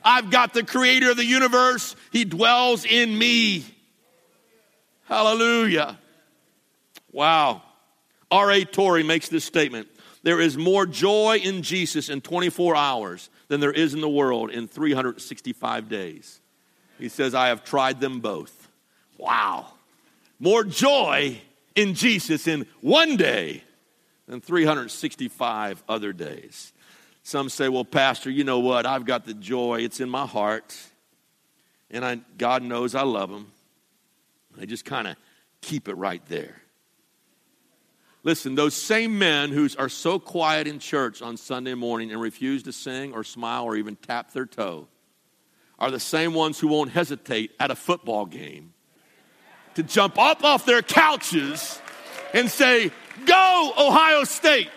[0.05, 3.65] I've got the creator of the universe, He dwells in me.
[5.07, 5.99] Hallelujah.
[7.11, 7.61] Wow.
[8.31, 8.65] R.A.
[8.65, 9.89] Torrey makes this statement
[10.23, 14.53] There is more joy in Jesus in 24 hours than there is in the world
[14.53, 16.41] in 365 days.
[17.01, 18.71] He says, I have tried them both.
[19.19, 19.73] Wow.
[20.39, 21.41] More joy
[21.77, 23.63] in Jesus in one day
[24.27, 26.73] than 365 other days.
[27.23, 28.87] Some say, well, Pastor, you know what?
[28.87, 30.77] I've got the joy, it's in my heart.
[31.91, 33.53] And I, God knows I love Him.
[34.61, 35.17] I just kind of
[35.61, 36.63] keep it right there.
[38.23, 42.65] Listen, those same men who are so quiet in church on Sunday morning and refuse
[42.65, 44.89] to sing or smile or even tap their toe
[45.79, 48.73] are the same ones who won't hesitate at a football game
[49.77, 51.81] to jump up off their couches
[52.35, 52.91] and say,
[53.25, 54.71] Go, Ohio State.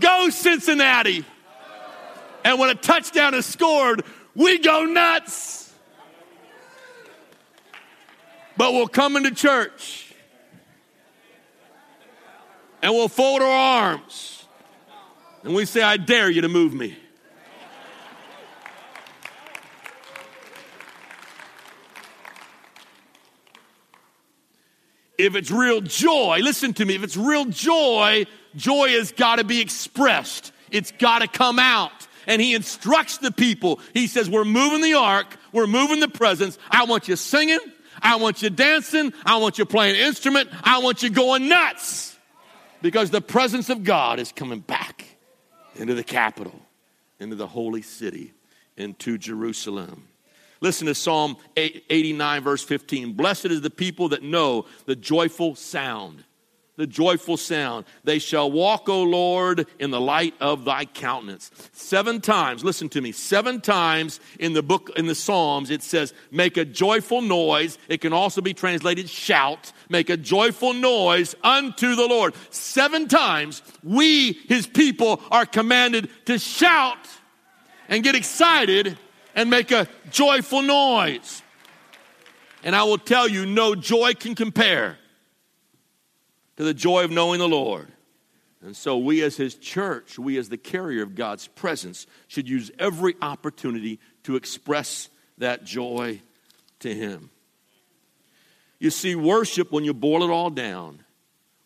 [0.00, 1.24] Go, Cincinnati.
[2.44, 4.04] And when a touchdown is scored,
[4.34, 5.72] we go nuts.
[8.56, 10.14] But we'll come into church
[12.82, 14.46] and we'll fold our arms
[15.42, 16.96] and we say, I dare you to move me.
[25.16, 29.44] If it's real joy, listen to me, if it's real joy, joy has got to
[29.44, 30.52] be expressed.
[30.70, 31.92] It's got to come out.
[32.26, 33.80] And he instructs the people.
[33.92, 36.58] He says, We're moving the ark, we're moving the presence.
[36.70, 37.60] I want you singing,
[38.02, 42.16] I want you dancing, I want you playing instrument, I want you going nuts.
[42.82, 45.06] Because the presence of God is coming back
[45.76, 46.60] into the capital,
[47.18, 48.32] into the holy city,
[48.76, 50.08] into Jerusalem.
[50.64, 53.12] Listen to Psalm 89, verse 15.
[53.12, 56.24] Blessed is the people that know the joyful sound.
[56.76, 57.84] The joyful sound.
[58.02, 61.50] They shall walk, O Lord, in the light of thy countenance.
[61.72, 66.14] Seven times, listen to me, seven times in the book, in the Psalms, it says,
[66.30, 67.76] make a joyful noise.
[67.90, 69.70] It can also be translated shout.
[69.90, 72.34] Make a joyful noise unto the Lord.
[72.48, 77.06] Seven times, we, his people, are commanded to shout
[77.90, 78.96] and get excited
[79.34, 81.42] and make a joyful noise.
[82.62, 84.96] And I will tell you, no joy can compare
[86.56, 87.88] to the joy of knowing the Lord.
[88.62, 92.70] And so, we as His church, we as the carrier of God's presence, should use
[92.78, 96.22] every opportunity to express that joy
[96.80, 97.30] to Him.
[98.78, 101.04] You see, worship, when you boil it all down,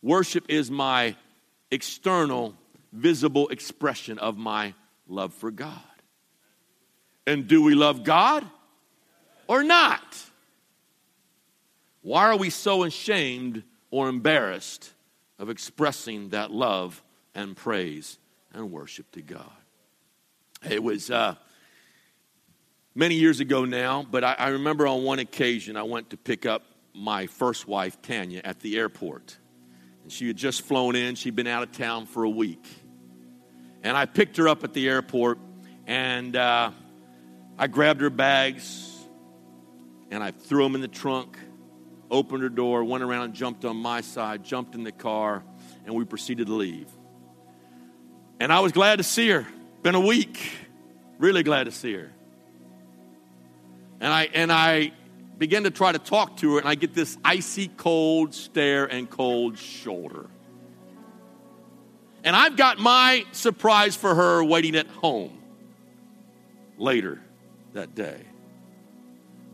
[0.02, 1.14] worship is my
[1.70, 2.54] external,
[2.92, 4.74] visible expression of my
[5.06, 5.87] love for God.
[7.28, 8.42] And do we love God
[9.48, 10.16] or not?
[12.00, 14.94] Why are we so ashamed or embarrassed
[15.38, 17.02] of expressing that love
[17.34, 18.18] and praise
[18.54, 19.52] and worship to God?
[20.70, 21.34] It was uh,
[22.94, 26.46] many years ago now, but I, I remember on one occasion I went to pick
[26.46, 26.62] up
[26.94, 29.36] my first wife, Tanya, at the airport.
[30.02, 32.64] And she had just flown in, she'd been out of town for a week.
[33.82, 35.38] And I picked her up at the airport,
[35.86, 36.70] and uh,
[37.58, 38.94] I grabbed her bags
[40.10, 41.36] and I threw them in the trunk,
[42.10, 45.42] opened her door, went around and jumped on my side, jumped in the car,
[45.84, 46.88] and we proceeded to leave.
[48.38, 49.46] And I was glad to see her.
[49.82, 50.40] Been a week.
[51.18, 52.12] Really glad to see her.
[54.00, 54.92] And I and I
[55.36, 59.10] begin to try to talk to her, and I get this icy cold stare and
[59.10, 60.26] cold shoulder.
[62.22, 65.36] And I've got my surprise for her waiting at home
[66.76, 67.20] later
[67.72, 68.20] that day.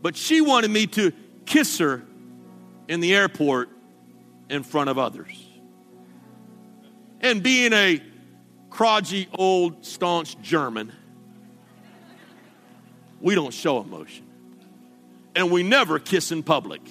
[0.01, 1.11] But she wanted me to
[1.45, 2.03] kiss her
[2.87, 3.69] in the airport
[4.49, 5.43] in front of others.
[7.21, 8.01] And being a
[8.69, 10.91] crotchety, old, staunch German,
[13.19, 14.25] we don't show emotion.
[15.35, 16.81] And we never kiss in public.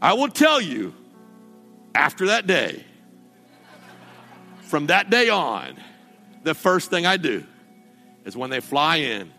[0.00, 0.94] I will tell you,
[1.94, 2.84] after that day,
[4.62, 5.76] from that day on,
[6.44, 7.44] the first thing I do
[8.28, 9.32] is when they fly in,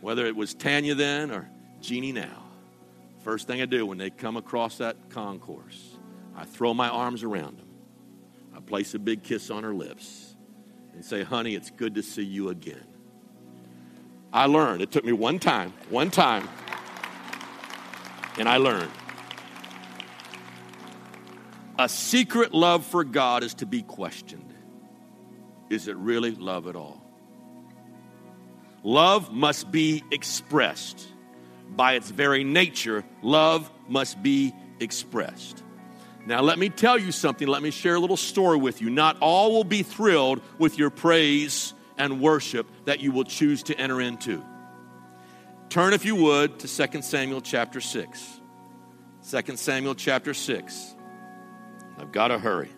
[0.00, 2.44] whether it was Tanya then or Jeannie now.
[3.24, 5.96] First thing I do when they come across that concourse,
[6.36, 7.66] I throw my arms around them.
[8.56, 10.36] I place a big kiss on her lips
[10.94, 12.86] and say, honey, it's good to see you again.
[14.32, 14.82] I learned.
[14.82, 16.48] It took me one time, one time,
[18.38, 18.92] and I learned.
[21.76, 24.54] A secret love for God is to be questioned.
[25.70, 26.97] Is it really love at all?
[28.88, 31.06] Love must be expressed.
[31.68, 35.62] By its very nature, love must be expressed.
[36.24, 37.46] Now, let me tell you something.
[37.46, 38.88] Let me share a little story with you.
[38.88, 43.78] Not all will be thrilled with your praise and worship that you will choose to
[43.78, 44.42] enter into.
[45.68, 48.40] Turn, if you would, to 2 Samuel chapter 6.
[49.30, 50.94] 2 Samuel chapter 6.
[51.98, 52.70] I've got to hurry.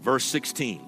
[0.00, 0.85] Verse 16.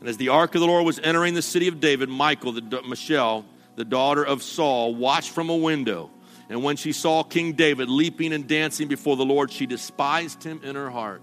[0.00, 2.82] And as the ark of the Lord was entering the city of David, Michal, the,
[2.82, 3.44] Michelle,
[3.76, 6.10] the daughter of Saul, watched from a window.
[6.48, 10.60] And when she saw King David leaping and dancing before the Lord, she despised him
[10.62, 11.22] in her heart.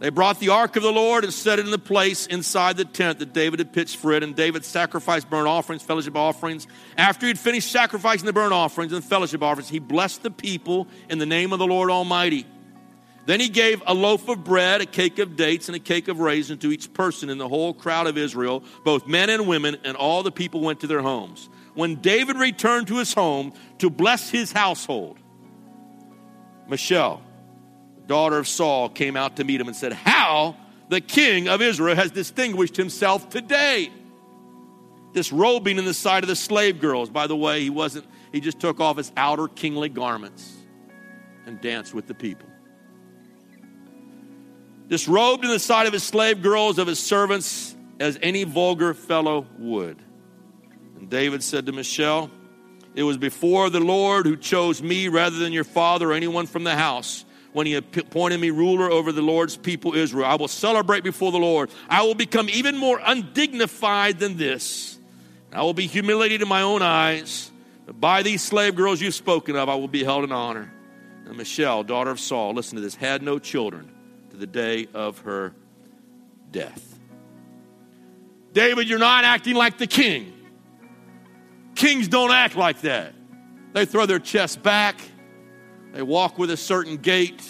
[0.00, 2.86] They brought the ark of the Lord and set it in the place inside the
[2.86, 4.22] tent that David had pitched for it.
[4.22, 6.66] And David sacrificed burnt offerings, fellowship offerings.
[6.96, 10.88] After he had finished sacrificing the burnt offerings and fellowship offerings, he blessed the people
[11.10, 12.46] in the name of the Lord Almighty.
[13.30, 16.18] Then he gave a loaf of bread, a cake of dates, and a cake of
[16.18, 19.96] raisins to each person in the whole crowd of Israel, both men and women, and
[19.96, 21.48] all the people went to their homes.
[21.74, 25.16] When David returned to his home to bless his household,
[26.66, 27.22] Michelle,
[28.08, 30.56] daughter of Saul, came out to meet him and said, How
[30.88, 33.92] the king of Israel has distinguished himself today.
[35.12, 37.10] This Disrobing in the sight of the slave girls.
[37.10, 40.52] By the way, he wasn't, he just took off his outer kingly garments
[41.46, 42.49] and danced with the people
[44.90, 49.46] disrobed in the sight of his slave girls, of his servants, as any vulgar fellow
[49.56, 49.96] would.
[50.98, 52.30] And David said to Michelle,
[52.94, 56.64] It was before the Lord who chose me rather than your father or anyone from
[56.64, 60.26] the house when he appointed me ruler over the Lord's people Israel.
[60.26, 61.70] I will celebrate before the Lord.
[61.88, 64.98] I will become even more undignified than this.
[65.52, 67.50] I will be humiliated in my own eyes.
[67.86, 70.72] But by these slave girls you've spoken of, I will be held in honor.
[71.26, 73.92] And Michal, daughter of Saul, listen to this, had no children
[74.40, 75.54] the day of her
[76.50, 76.98] death.
[78.52, 80.32] David, you're not acting like the king.
[81.74, 83.14] Kings don't act like that.
[83.72, 85.00] They throw their chest back,
[85.92, 87.42] they walk with a certain gait,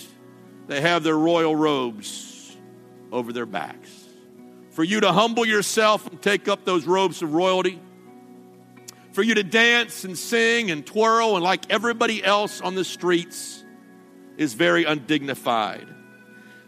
[0.67, 2.57] they have their royal robes
[3.11, 3.89] over their backs.
[4.71, 7.81] For you to humble yourself and take up those robes of royalty,
[9.13, 13.65] for you to dance and sing and twirl and like everybody else on the streets
[14.37, 15.89] is very undignified.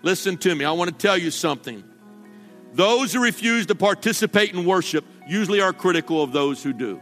[0.02, 1.84] Listen to me, I want to tell you something.
[2.74, 7.00] Those who refuse to participate in worship usually are critical of those who do.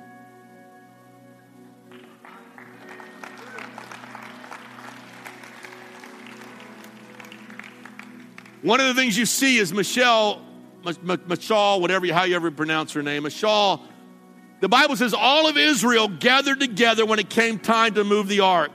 [8.62, 10.44] One of the things you see is Michelle,
[11.03, 13.82] Michal, whatever, how you ever pronounce her name, Michal.
[14.61, 18.40] The Bible says all of Israel gathered together when it came time to move the
[18.40, 18.72] ark.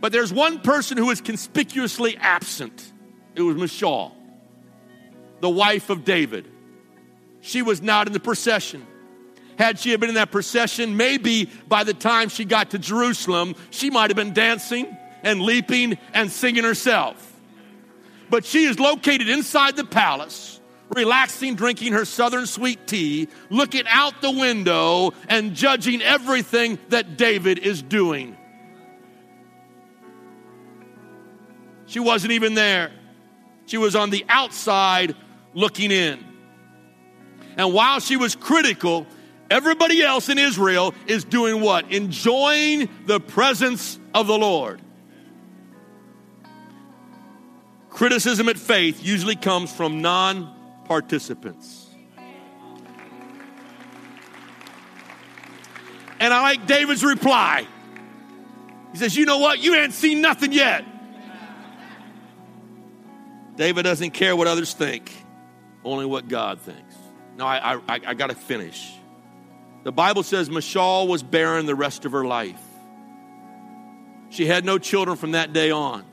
[0.00, 2.92] But there's one person who is conspicuously absent.
[3.34, 4.14] It was Michal,
[5.40, 6.50] the wife of David.
[7.40, 8.86] She was not in the procession.
[9.58, 13.90] Had she been in that procession, maybe by the time she got to Jerusalem, she
[13.90, 17.34] might have been dancing and leaping and singing herself
[18.30, 20.60] but she is located inside the palace,
[20.90, 27.58] relaxing, drinking her southern sweet tea, looking out the window and judging everything that David
[27.60, 28.36] is doing.
[31.86, 32.90] She wasn't even there.
[33.66, 35.14] She was on the outside
[35.54, 36.24] looking in.
[37.56, 39.06] And while she was critical,
[39.50, 41.90] everybody else in Israel is doing what?
[41.92, 44.80] Enjoying the presence of the Lord.
[47.90, 50.52] Criticism at faith usually comes from non
[50.84, 51.86] participants.
[56.18, 57.66] And I like David's reply.
[58.92, 59.60] He says, You know what?
[59.60, 60.84] You ain't seen nothing yet.
[63.56, 65.12] David doesn't care what others think,
[65.84, 66.94] only what God thinks.
[67.36, 68.92] Now, I, I, I got to finish.
[69.84, 72.60] The Bible says Michal was barren the rest of her life.
[74.30, 76.04] She had no children from that day on.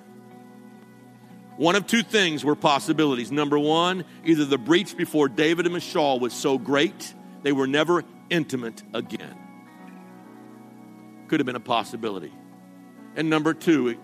[1.58, 3.32] One of two things were possibilities.
[3.32, 7.14] Number one, either the breach before David and Michal was so great,
[7.44, 9.38] they were never intimate again.
[11.28, 12.34] Could have been a possibility.
[13.16, 13.98] And number two,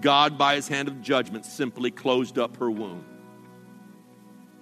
[0.00, 3.04] God, by his hand of judgment, simply closed up her womb.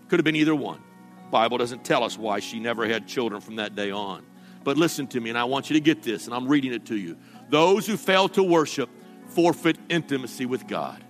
[0.08, 0.82] Could have been either one.
[1.30, 4.24] Bible doesn't tell us why she never had children from that day on.
[4.64, 6.86] But listen to me, and I want you to get this, and I'm reading it
[6.86, 7.16] to you.
[7.50, 8.88] Those who fail to worship
[9.28, 11.04] forfeit intimacy with God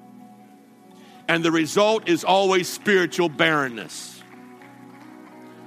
[1.29, 4.23] and the result is always spiritual barrenness.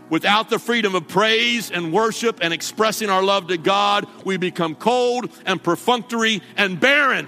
[0.10, 4.74] Without the freedom of praise and worship and expressing our love to God, we become
[4.74, 7.28] cold and perfunctory and barren.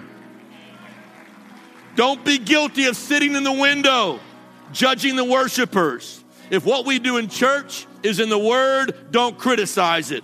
[1.96, 4.20] Don't be guilty of sitting in the window
[4.72, 6.24] judging the worshipers.
[6.50, 10.24] If what we do in church is in the Word, don't criticize it.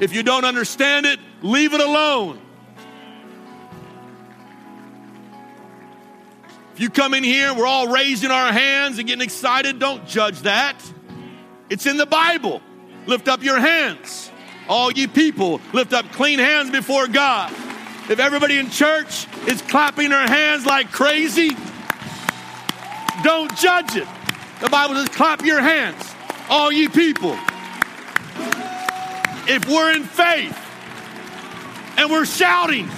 [0.00, 2.40] If you don't understand it, leave it alone.
[6.74, 10.42] If you come in here, we're all raising our hands and getting excited, don't judge
[10.42, 10.80] that.
[11.68, 12.62] It's in the Bible.
[13.06, 14.30] Lift up your hands.
[14.68, 17.52] All ye people, lift up clean hands before God.
[18.08, 21.50] If everybody in church is clapping their hands like crazy,
[23.22, 24.08] don't judge it.
[24.62, 26.02] The Bible says, clap your hands,
[26.48, 27.36] all ye people.
[29.46, 30.58] If we're in faith
[31.98, 32.88] and we're shouting,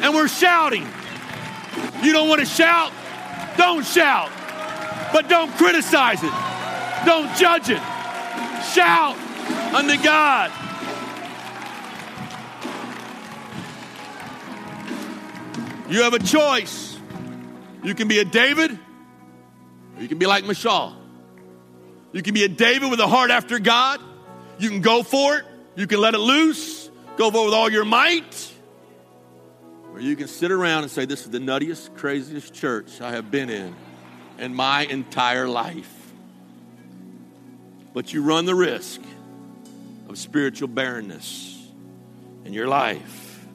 [0.00, 0.86] and we're shouting,
[2.02, 2.92] you don't want to shout?
[3.58, 4.30] Don't shout.
[5.12, 6.32] But don't criticize it.
[7.04, 7.82] Don't judge it.
[8.72, 9.16] Shout
[9.74, 10.50] unto God.
[15.94, 16.98] You have a choice.
[17.84, 20.96] You can be a David, or you can be like Michal.
[22.10, 24.00] You can be a David with a heart after God.
[24.58, 25.44] You can go for it.
[25.76, 26.90] You can let it loose.
[27.16, 28.52] Go for it with all your might.
[29.92, 33.30] Or you can sit around and say, This is the nuttiest, craziest church I have
[33.30, 33.72] been in
[34.40, 36.12] in my entire life.
[37.92, 39.00] But you run the risk
[40.08, 41.56] of spiritual barrenness
[42.44, 43.46] in your life.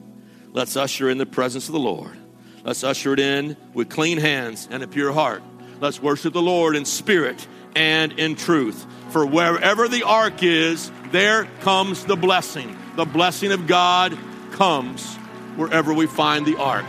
[0.54, 2.18] Let's usher in the presence of the Lord.
[2.64, 5.42] Let's usher it in with clean hands and a pure heart.
[5.80, 8.86] Let's worship the Lord in spirit and in truth.
[9.10, 12.76] For wherever the ark is, there comes the blessing.
[12.96, 14.18] the blessing of God
[14.52, 15.16] comes
[15.56, 16.84] wherever we find the ark.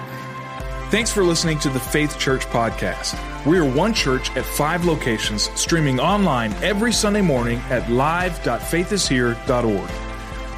[0.91, 3.15] Thanks for listening to the Faith Church podcast.
[3.47, 10.10] We are one church at five locations, streaming online every Sunday morning at live.faithishere.org.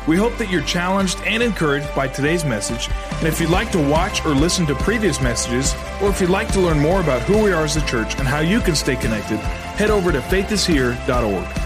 [0.07, 2.89] We hope that you're challenged and encouraged by today's message.
[3.13, 6.53] And if you'd like to watch or listen to previous messages, or if you'd like
[6.53, 8.97] to learn more about who we are as a church and how you can stay
[8.97, 9.39] connected,
[9.77, 11.62] head over to faithishere.org.